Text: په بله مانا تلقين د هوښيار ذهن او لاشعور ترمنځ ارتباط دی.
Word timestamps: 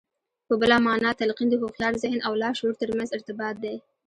په 0.47 0.53
بله 0.61 0.75
مانا 0.85 1.11
تلقين 1.21 1.47
د 1.49 1.55
هوښيار 1.61 1.93
ذهن 2.03 2.19
او 2.27 2.33
لاشعور 2.41 2.73
ترمنځ 2.81 3.09
ارتباط 3.11 3.55
دی. 3.63 3.75